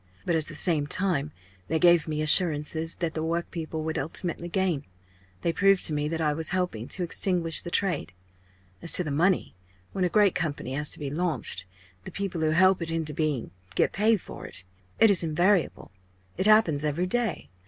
But 0.25 0.33
at 0.35 0.47
the 0.47 0.55
same 0.55 0.87
time 0.87 1.31
they 1.67 1.77
gave 1.77 2.07
me 2.07 2.23
assurances 2.23 2.95
that 2.95 3.13
the 3.13 3.23
workpeople 3.23 3.83
would 3.83 3.99
ultimately 3.99 4.49
gain 4.49 4.83
they 5.43 5.53
proved 5.53 5.85
to 5.85 5.93
me 5.93 6.07
that 6.07 6.19
I 6.19 6.33
was 6.33 6.49
helping 6.49 6.87
to 6.87 7.03
extinguish 7.03 7.61
the 7.61 7.69
trade. 7.69 8.11
As 8.81 8.93
to 8.93 9.03
the 9.03 9.11
money 9.11 9.53
when 9.91 10.03
a 10.03 10.09
great 10.09 10.33
company 10.33 10.73
has 10.73 10.89
to 10.89 10.97
be 10.97 11.11
launched, 11.11 11.67
the 12.03 12.11
people 12.11 12.41
who 12.41 12.49
help 12.49 12.81
it 12.81 12.89
into 12.89 13.13
being 13.13 13.51
get 13.75 13.91
paid 13.93 14.19
for 14.19 14.47
it 14.47 14.63
it 14.99 15.11
is 15.11 15.21
invariable 15.21 15.91
it 16.35 16.47
happens 16.47 16.83
every 16.83 17.05
day. 17.05 17.51